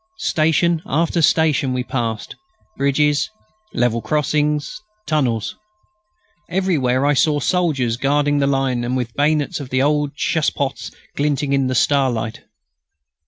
[0.17, 2.35] Station after station we passed;
[2.75, 3.29] bridges,
[3.71, 5.55] level crossings, tunnels.
[6.49, 11.53] Everywhere I saw soldiers guarding the line and the bayonets of the old chassepôts glinting
[11.53, 12.41] in the starlight.